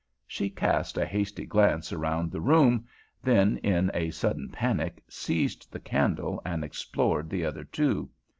[0.25, 2.87] She cast a hasty glance around the room,
[3.21, 8.09] then, in a sudden panic, seized the candle and explored the other two.